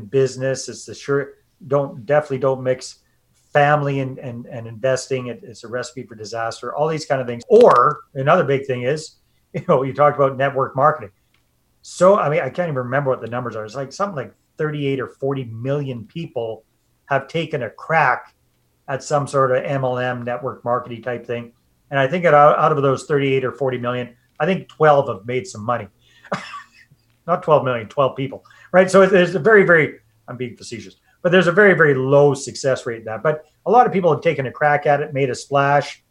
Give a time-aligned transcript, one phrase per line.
[0.00, 0.68] in business.
[0.68, 1.34] It's the sure
[1.66, 3.00] don't definitely don't mix
[3.52, 5.28] family and, and, and investing.
[5.28, 7.42] It, it's a recipe for disaster, all these kind of things.
[7.48, 9.16] Or another big thing is,
[9.52, 11.10] you know, you talked about network marketing.
[11.82, 13.64] So, I mean, I can't even remember what the numbers are.
[13.64, 16.64] It's like something like 38 or 40 million people
[17.06, 18.34] have taken a crack
[18.86, 21.52] at some sort of MLM network marketing type thing.
[21.90, 25.26] And I think out, out of those 38 or 40 million, I think 12 have
[25.26, 25.88] made some money.
[27.30, 28.90] Not 12 million, 12 people, right?
[28.90, 32.86] So there's a very, very, I'm being facetious, but there's a very, very low success
[32.86, 33.22] rate in that.
[33.22, 36.02] But a lot of people have taken a crack at it, made a splash,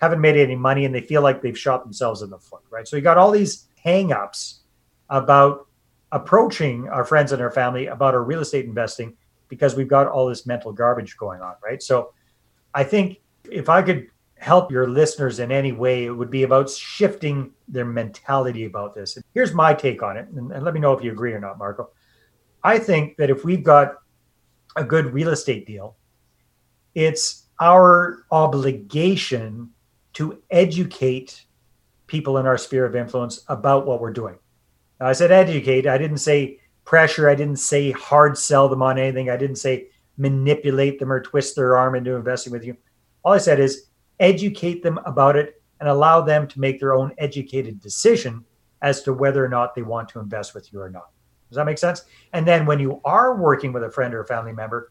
[0.00, 2.86] haven't made any money, and they feel like they've shot themselves in the foot, right?
[2.86, 4.60] So you got all these hangups
[5.08, 5.66] about
[6.12, 9.16] approaching our friends and our family about our real estate investing
[9.48, 11.82] because we've got all this mental garbage going on, right?
[11.82, 12.12] So
[12.72, 13.18] I think
[13.50, 14.06] if I could
[14.40, 19.18] help your listeners in any way, it would be about shifting their mentality about this.
[19.34, 21.58] Here's my take on it, and, and let me know if you agree or not,
[21.58, 21.90] Marco.
[22.64, 23.96] I think that if we've got
[24.76, 25.96] a good real estate deal,
[26.94, 29.70] it's our obligation
[30.14, 31.44] to educate
[32.06, 34.38] people in our sphere of influence about what we're doing.
[34.98, 35.86] Now, I said educate.
[35.86, 37.28] I didn't say pressure.
[37.28, 39.28] I didn't say hard sell them on anything.
[39.28, 42.74] I didn't say manipulate them or twist their arm into investing with you.
[43.22, 43.89] All I said is
[44.20, 48.44] educate them about it, and allow them to make their own educated decision
[48.82, 51.10] as to whether or not they want to invest with you or not.
[51.48, 52.04] Does that make sense?
[52.32, 54.90] And then when you are working with a friend or a family member,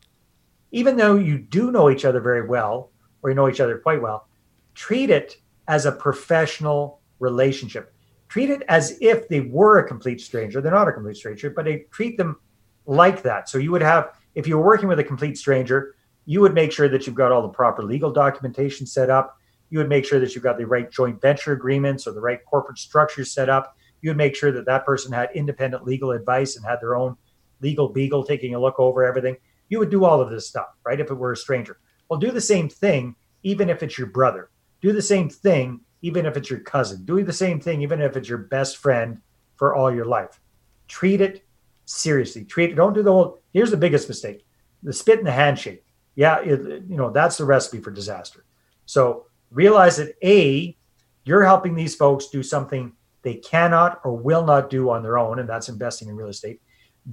[0.71, 2.91] even though you do know each other very well,
[3.21, 4.27] or you know each other quite well,
[4.73, 7.93] treat it as a professional relationship.
[8.27, 10.61] Treat it as if they were a complete stranger.
[10.61, 12.37] They're not a complete stranger, but they treat them
[12.85, 13.49] like that.
[13.49, 15.95] So you would have, if you were working with a complete stranger,
[16.29, 19.39] you would make sure that you've got all the proper legal documentation set up.
[19.71, 22.37] You would make sure that you've got the right joint venture agreements or the right
[22.45, 23.75] corporate structures set up.
[24.03, 27.17] You would make sure that that person had independent legal advice and had their own
[27.61, 29.37] legal beagle taking a look over everything.
[29.69, 30.99] You would do all of this stuff, right?
[30.99, 31.79] If it were a stranger.
[32.09, 34.51] Well, do the same thing, even if it's your brother.
[34.81, 37.05] Do the same thing, even if it's your cousin.
[37.05, 39.17] Do the same thing, even if it's your best friend
[39.55, 40.39] for all your life.
[40.87, 41.43] Treat it
[41.85, 42.45] seriously.
[42.45, 42.75] Treat it.
[42.75, 43.41] Don't do the whole.
[43.51, 44.45] Here's the biggest mistake:
[44.83, 45.83] the spit in the handshake
[46.19, 48.43] yeah, it, you know, that's the recipe for disaster.
[48.85, 50.75] So realize that A,
[51.23, 52.91] you're helping these folks do something
[53.21, 56.59] they cannot or will not do on their own, and that's investing in real estate.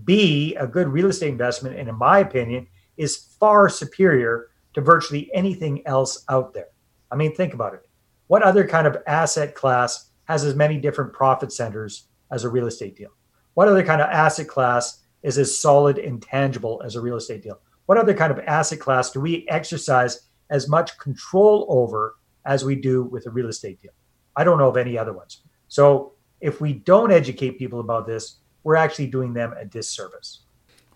[0.05, 5.31] B, a good real estate investment, and in my opinion, is far superior to virtually
[5.33, 6.71] anything else out there.
[7.13, 7.89] I mean, think about it.
[8.27, 12.67] What other kind of asset class has as many different profit centers as a real
[12.67, 13.11] estate deal?
[13.55, 17.45] What other kind of asset class is as solid and tangible as a real estate
[17.45, 17.61] deal?
[17.87, 22.75] What other kind of asset class do we exercise as much control over as we
[22.75, 23.93] do with a real estate deal?
[24.37, 25.41] I don't know of any other ones.
[25.69, 30.41] So if we don't educate people about this, we're actually doing them a disservice.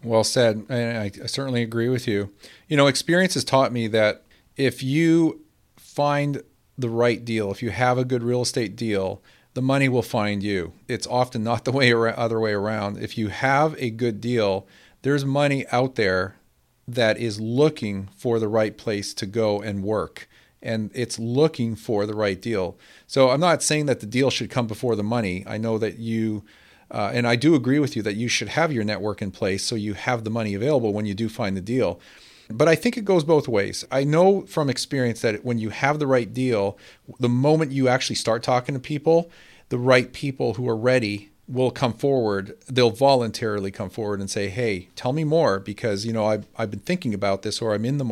[0.03, 0.65] Well said.
[0.71, 2.33] I, I certainly agree with you.
[2.69, 4.25] You know, experience has taught me that
[4.57, 5.43] if you
[5.77, 6.43] find
[6.77, 9.23] the right deal, if you have a good real estate deal,
[9.55, 10.73] the money will find you.
[10.89, 12.99] It's often not the way other way around.
[12.99, 14.67] If you have a good deal,
[15.03, 16.37] there's money out there
[16.87, 20.29] that is looking for the right place to go and work
[20.63, 22.79] and it's looking for the right deal.
[23.07, 25.45] So I'm not saying that the deal should come before the money.
[25.47, 26.45] I know that you,
[26.91, 29.65] uh, and I do agree with you that you should have your network in place
[29.65, 32.01] so you have the money available when you do find the deal.
[32.51, 33.85] But I think it goes both ways.
[33.93, 36.79] I know from experience that when you have the right deal,
[37.21, 39.31] the moment you actually start talking to people,
[39.69, 44.49] the right people who are ready will come forward they'll voluntarily come forward and say
[44.49, 47.85] hey tell me more because you know I've, I've been thinking about this or i'm
[47.85, 48.09] in the market